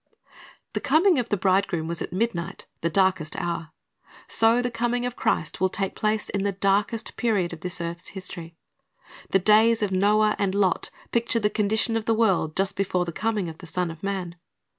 [0.73, 3.69] The coming of the bridegroom was at midnight,— the darkest hour.
[4.27, 8.07] So the coming of Christ will take place in the darkest period of this earth's
[8.07, 8.55] history.
[9.29, 13.11] The days of Noah and Lot picture the condition of the world just before the
[13.11, 14.37] coming of the Son of man.